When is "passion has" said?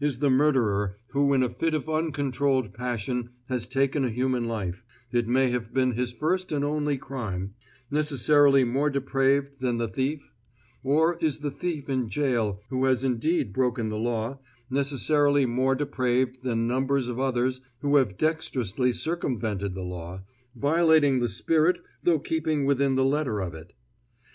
2.74-3.66